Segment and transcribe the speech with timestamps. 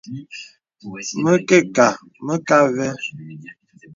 [1.23, 1.87] Mə kə kâ,
[2.25, 2.89] mə kə avə́.